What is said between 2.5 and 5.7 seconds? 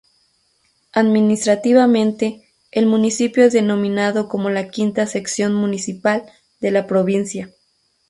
el municipio es denominado como la "quinta sección